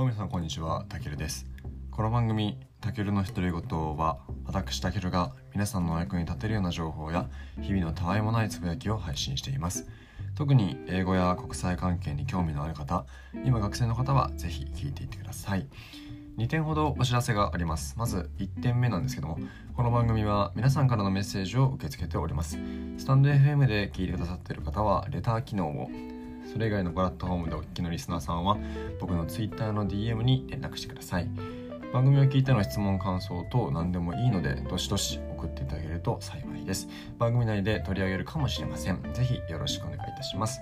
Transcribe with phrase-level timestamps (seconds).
[0.00, 1.44] どうも皆さんこんにちはたけるです。
[1.90, 7.28] この番組たけるの独り言は私たけるが皆さんのお役に立てるような情報や
[7.60, 9.86] 日々のたわいもないつぶやきを配信しています。
[10.36, 13.04] 特に英語や国際関係に興味のある方
[13.44, 15.66] 今学生の方はぜひ聞いていってください。
[16.38, 17.94] 2点ほどお知らせがあります。
[17.98, 19.38] まず1点目なんですけども
[19.76, 22.58] この番組は皆さんからのメッセージを受け付けております。
[22.96, 25.90] スタンド FM で聞いてくださっている方はレター機能を
[26.52, 28.58] それ以外のプラットフォームでお聞きのリスナーさんは
[28.98, 31.28] 僕の Twitter の DM に連絡してください。
[31.92, 36.88] 番組を聞いての質問感想等何でもいいのでどしどし送っていただけると幸いです。
[37.18, 39.00] 番組内で取り上げるかもしれません。
[39.12, 40.60] ぜひよろしくお願いいたします。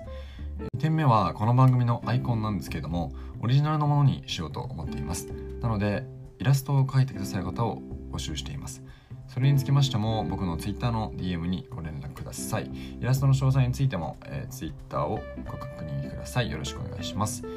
[0.74, 5.28] 2点目はこの番組のアイコンなんですけれどもオリジナルのものにしようと思っています。
[5.60, 6.04] なので
[6.38, 7.82] イラストを描いてくださる方を
[8.12, 8.82] 募集しています。
[9.28, 12.70] それにつきましても僕の Twitter の DM にご連絡ください。
[12.98, 16.50] イラストの詳細についても、えー、Twitter をご確認ください。
[16.50, 17.42] よろしくお願いします。
[17.42, 17.48] と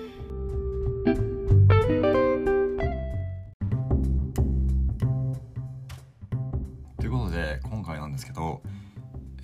[7.05, 8.61] いうことで今回なんですけど、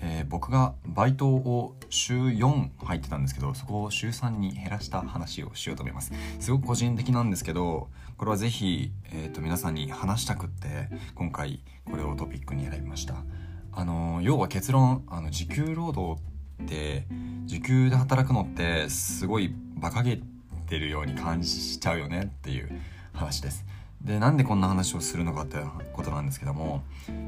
[0.00, 6.10] えー、僕がバイトを週4入ってたんですけどそこを週3に減らした話をしようと思います。
[6.40, 13.14] すごく個人的なんですけどこれはぜひ、えーと、皆さんに話したくって今回これをトピックに選びました。
[13.70, 16.20] あの要は結論あの時給労働
[16.64, 17.06] って
[17.44, 20.20] 時給で働くのってすごい馬鹿げ
[20.66, 22.72] てるように感じちゃうよねっていう
[23.12, 23.64] 話です。
[24.02, 25.58] でなんでこんな話をするのかって
[25.92, 26.82] ことなんですけども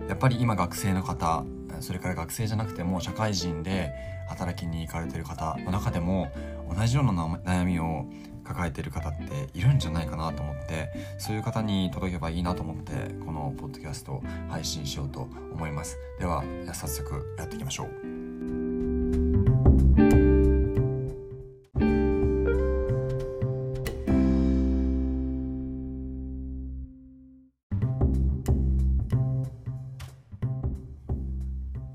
[0.08, 1.44] やっぱり今学生の方
[1.80, 3.92] それから学生じゃなくても社会人で
[4.28, 6.30] 働きに行かれてる方の中でも
[6.74, 8.06] 同じような悩みを
[8.44, 15.98] 抱えてる方っているんじゃないかなと思ってそういう方に届けばいいなと思ってこのポッドキャストを配信しようと思います。
[16.18, 18.19] では早速やっていきましょう。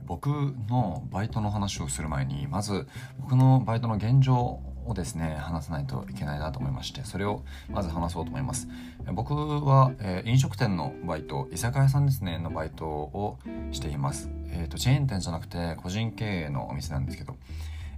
[0.06, 0.28] 僕
[0.70, 2.88] のバイトの話をする前にまず
[3.20, 8.68] 僕のバイトの現状をですね話さないといけないなと思いましてそれをまず話そうと思います。
[9.14, 13.38] 僕は、えー、飲食店のバイト居酒屋さんですねのバイトを
[13.72, 14.30] しています。
[14.48, 17.36] えーと、チェーン店じゃなくて個人経営のお店なんですけど、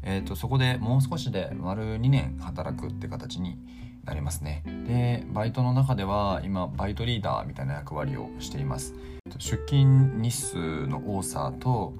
[0.03, 3.57] えーと、そこでもう少しで丸2年働くって形に
[4.03, 4.63] なりますね。
[4.87, 8.93] でバイトの中では今バイトリーダーみたいな役割をしています。
[9.37, 11.93] 出勤日数の多さと、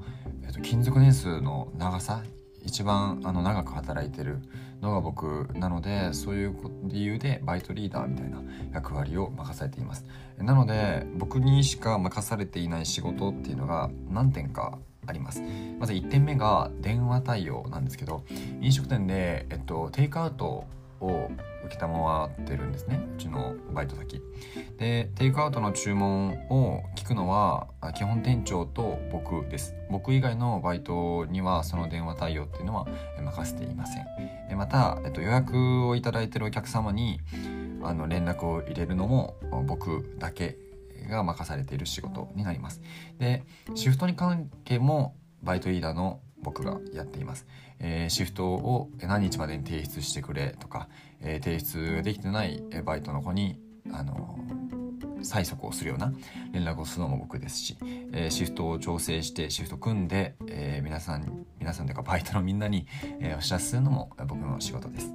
[0.43, 2.23] えっと、勤続年数の長さ
[2.63, 4.39] 一番あの長く働いてる
[4.81, 8.41] のが僕なのでそういう理由でバイトリーダーみたいな
[8.73, 10.05] 役割を任されています。
[10.37, 14.77] なので僕にしか任されていない仕事っていうのが何点か
[15.07, 15.41] あります。
[15.79, 18.23] まず1点目が電話対応なんですけど
[18.61, 20.65] 飲食店で、えっと、テイクアウト
[20.99, 21.29] を
[21.69, 22.99] 承ってるんですね。
[23.15, 24.21] うちのバイト先。
[24.77, 29.75] でテイクアウトの注文を聞くのは基本店長と僕です。
[29.89, 32.87] 僕以外のバイトにはその電話対応っていうのは
[33.21, 34.05] 任せていません。
[34.57, 37.19] また、えっと、予約をいただいてるお客様に
[37.83, 39.35] あの連絡を入れるのも
[39.65, 40.57] 僕だけ
[41.07, 42.81] が任されている仕事になります。
[43.19, 43.43] で
[43.75, 47.45] シフトに関係もバイトリーダーの僕がやっています、
[47.79, 50.87] えー、シフトを何日までに提出してくれとか、
[51.19, 53.59] えー、提出できてないバイトの子に
[53.91, 54.37] あの
[55.23, 56.13] 催促をするような
[56.51, 57.77] 連絡をするのも僕ですし、
[58.13, 62.85] えー、シフトを調整してシフト組んで、えー、皆さん皆さんというかバイトのみんなに、
[63.19, 65.11] えー、お知らせするのも僕の仕事です。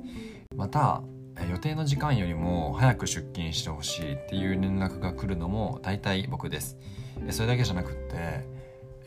[0.56, 1.02] また
[1.50, 6.78] 予定の時間よりも早く出勤してほしいっていう連絡が来るのも大体僕です。
[7.30, 8.46] それだけじゃなくって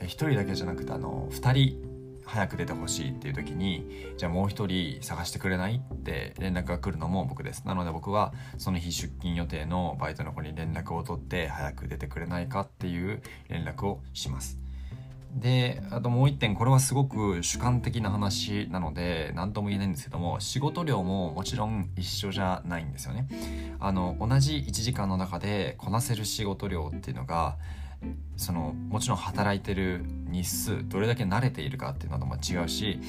[0.01, 7.63] 1人だけじゃなくてあの2人早く出てほしいっていう時にじゃあもう一人探してくれないって連絡が来るのも僕です。
[7.65, 14.64] なので僕はその日出勤予定のバイトの子に連絡を取って早く出てくれないかっていう連絡をします。
[15.35, 23.27] であともう一点これはすごく主観的な話なので何とも言えないんですけども仕事量ももちろん一緒じゃないんですよね。
[23.79, 27.57] あの同じ1時間の中でこなせる仕事量っていうのが
[28.37, 32.99] そのもちろん働いてる日数どれだけ慣れているかっていうのとも違うし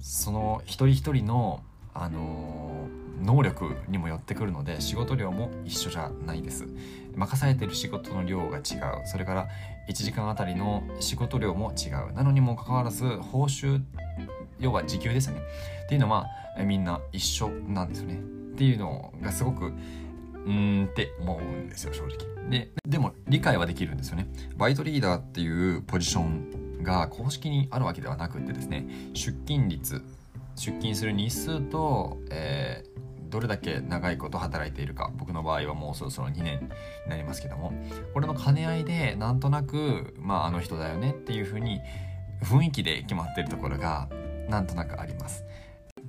[0.00, 1.62] その一人一人の、
[1.94, 6.66] あのー、能力にもよってくるので仕事量も一緒じゃないです。
[7.14, 8.62] 任されてる仕事の量が違う。
[9.06, 9.48] それから
[9.88, 12.12] 1時間あたりの仕事量も違う。
[12.12, 13.80] なのにもかかわらず報酬
[14.58, 15.40] 要は時給ですね。
[15.84, 16.26] っていうのは
[16.64, 18.14] みんな一緒なんですよね。
[18.14, 18.18] っ
[18.56, 22.50] ていうのがすごくうーんって思うんですよ正直。
[22.50, 24.26] ででも理解はできるんですよね。
[24.56, 30.02] バイトリーダーっていうポジションが公式にあるわけではなくてですね出勤率
[30.56, 32.92] 出勤する日数と、えー、
[33.32, 36.60] どれだけ長いこと働いているか僕の場合はもうそろそろ2年
[37.04, 37.72] になりますけども
[38.12, 41.80] これの兼ね合いでなんとなくまああの人だよねっていうふうに
[42.44, 44.08] 雰囲気で決まってるところが
[44.50, 45.44] なんとなくあります。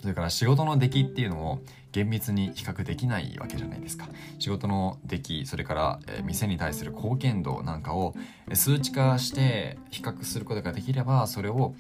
[0.02, 1.60] それから仕事の出来っていうのを
[1.94, 4.10] 厳密に比較できないわけじゃないですか。
[4.38, 8.14] 仕事の出来それから、え店に対する貢献度なんかを
[8.54, 11.74] 数値化して比較することができればそれを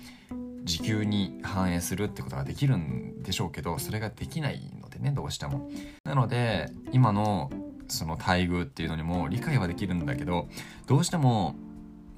[0.63, 4.61] 時給に反映するってことができるんでしょうけどそれができない
[5.03, 5.69] ねどうしても。
[6.03, 7.51] なので今の
[7.87, 10.47] その待遇っていうのにも理解はできるんだけど
[10.87, 11.55] どうしても、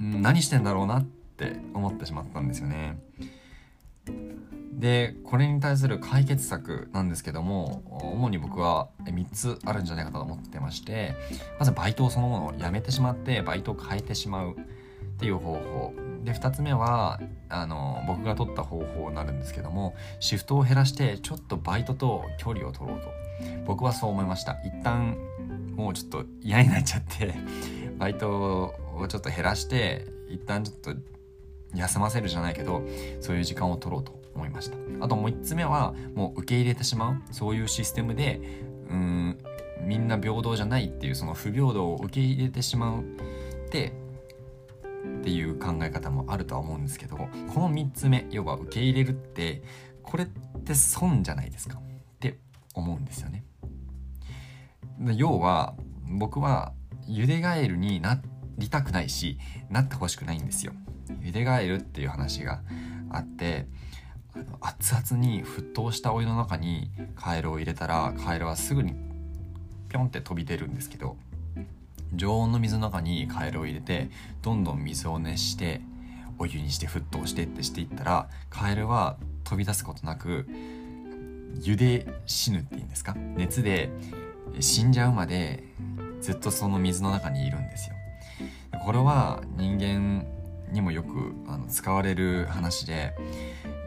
[0.04, 2.98] ん、何してんだろうなって思ってしまったんですよね。
[4.72, 7.82] でこれに対する解決策なんですけども
[8.14, 11.16] 主に僕は3つあるんじゃないかと思ってまして
[11.58, 16.05] まずバイトそのものをやめてしまってバイトを変えてしまうっていう方法。
[16.26, 17.20] で2つ目は
[17.50, 23.10] あの僕が取った方法になるんですけどもシフトを減らしてちょっとバイトと距離を取ろうと。
[23.66, 24.54] 僕はそう思いました。
[24.64, 25.18] 一旦
[25.76, 27.36] もうちょっと嫌になっちゃって
[28.00, 30.94] バイトをちょっと減らして一旦ちょっと
[31.74, 32.82] 休ませるじゃないけど
[33.20, 34.78] そういう時間を取ろうと思いました。
[35.02, 37.34] あともう1つ目はもう受け入れてしまう。
[37.34, 38.40] そういうシステムで
[38.90, 39.38] うん
[39.82, 43.02] みんな平等じゃないっていうその不平等を受け入れてしまう。
[43.02, 43.94] って
[45.26, 47.26] っていう考え方もあるとは思うんですけどこ
[47.60, 49.64] の3つ目要は受け入れるって
[50.04, 50.28] これっ
[50.64, 51.80] て損じゃないですか？
[51.80, 51.82] っ
[52.20, 52.38] て
[52.76, 53.44] 思うんですよね。
[55.16, 55.74] 要は
[56.08, 56.74] 僕は
[57.08, 58.22] ゆでガエルにな
[58.60, 59.40] りたくないし
[59.72, 60.74] なってほしくないんですよ。
[61.24, 62.62] ゆでガエルっていう話が
[63.10, 63.66] あって
[64.36, 68.94] あの熱々に沸騰したお湯の中にカエルを入れたらカエルはすぐに
[69.90, 71.18] ピョンって飛び出るんですけど
[72.16, 74.10] 常温の水の中にカエルを入れて
[74.42, 75.82] どんどん水を熱して
[76.38, 80.48] お湯にして沸騰してってしていったらカエルは飛び出すことなく
[81.60, 83.16] 茹で死ぬっていうんですか？
[83.36, 83.90] 熱で
[84.60, 85.64] 死んじゃうまで
[86.22, 87.96] ずっとその水の中にいるんですよ。
[88.84, 90.26] これは人間
[90.72, 93.14] にもよくあの使われる話で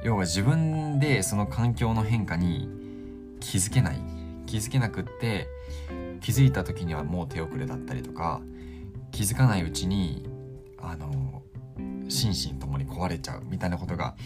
[0.02, 2.68] 要は自分でその環境の変化に
[3.40, 4.00] 気づけない
[4.46, 5.46] 気づけなくって
[6.20, 8.40] 気づいた時にはもう手遅れだったりとか
[9.10, 10.28] 気づかないうちに
[10.78, 11.42] あの
[12.08, 14.16] 心身ともに壊れちゃうみたいなことが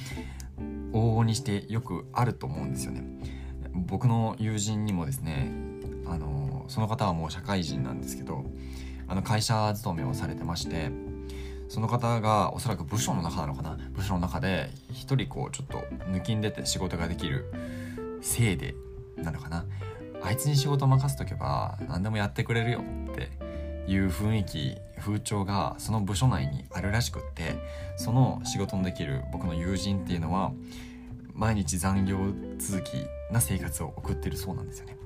[0.93, 3.05] 往々にしてよくあると思うんですよね。
[3.75, 5.51] 僕の友人にもですね
[6.07, 8.45] あのその方はもう社会人なんですけど
[9.09, 10.91] あの会社勤めをされてまして
[11.69, 13.79] その方がおそらく部署の中なのかな？
[13.93, 15.79] 部署の中で一人こうちょっと
[16.11, 17.51] 抜きん出て仕事ができる
[18.21, 18.75] せいで
[19.17, 19.65] なのかな？
[20.25, 22.81] あいつに仕事任せとけば何でもやってくれるよ
[23.11, 23.31] って
[23.91, 27.55] いう雰囲気風潮がその部署内にあるらしくって
[27.97, 30.53] その仕事のできる僕の友人っていうのは
[31.35, 32.19] 毎日残業
[32.59, 34.97] 続きな生活を送ってるそうなんですよね。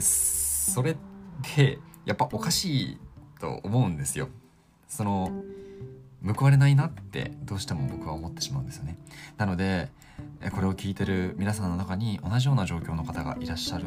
[0.00, 0.96] それっ
[1.42, 2.98] てやっぱおかしい
[3.40, 4.28] と思うんですよ。
[4.88, 5.30] その
[6.24, 8.96] 報われないなってどうしても僕は思ってしまうんですよね。
[9.36, 9.90] なので
[10.52, 13.84] これを聞いてる皆さんの中に同じような状況の方がいらっしゃる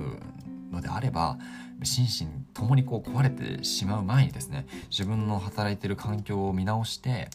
[0.72, 1.38] のであれば
[1.84, 7.30] 心身ともにこう壊れてしまう前にですね自分の働いてる環境を見直して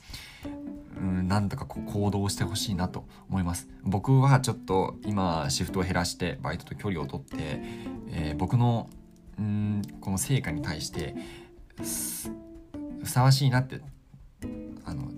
[0.97, 3.69] うんなんとかこう行動してほしいなと思います。
[3.83, 7.37] 僕はちょっと今シフトを減らしてバイトと距離をとって、
[8.11, 8.89] えー、僕の
[9.39, 11.15] うんこの成果に対して
[13.03, 13.81] ふさわしいなって
[14.85, 15.11] あの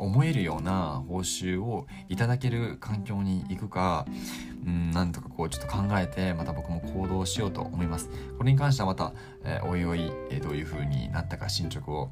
[0.00, 4.06] 思えるような報酬をいただける環境に行くか、
[4.66, 8.08] うん、なんとかこうちょっと考えてまた僕も行動しようと思います。
[8.36, 9.12] これに関してはまた、
[9.44, 12.10] えー、おいおい、えー、どういう風になったか進捗を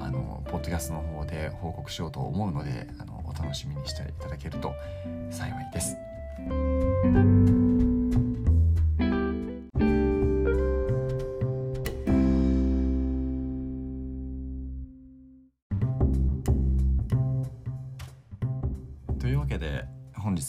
[0.00, 4.74] あのポッドキャストの方で報告しようと思うのであのお楽しみにしていただけると
[5.30, 5.96] 幸いです。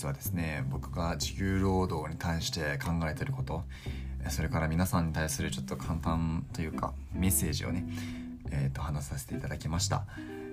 [0.08, 3.64] はですね僕が時給労働に対して考えてること
[4.30, 7.86] それから皆さんに対するちょっと簡単というかメッセージをね、
[8.52, 10.06] えー、と話させていただきました。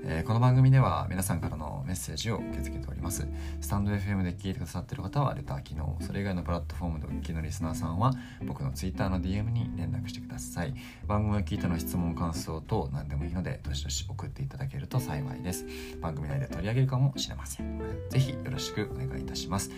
[0.03, 3.27] えー、この番組では皆さんからのメッセージを受け付けております。
[3.61, 8.13] スタンド FM で聞いてくださっている方はレター機能、それ以外のプラットフォームでお聞きのリスナーさんは
[8.47, 10.75] 僕の Twitter の DM に連絡してください。
[11.07, 15.67] 番組を聞いての質問、感想等何でもいいので、どしどし送っていただけると幸いです。
[16.01, 17.79] 番組内で取り上げるかもしれません。
[18.09, 19.71] ぜひよろしくお願いいたします。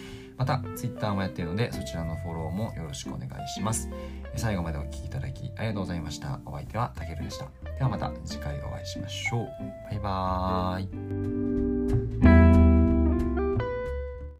[0.42, 3.88] また Twitter もやっているのでそちらのフォローもよろしくお願いします。
[4.34, 6.40] 最後までお聴きいただきありがとうございました。
[6.44, 7.46] お相手はたけるでした。
[7.78, 9.46] ではまた次回お会いしましょう。
[9.88, 12.31] バイバーイ。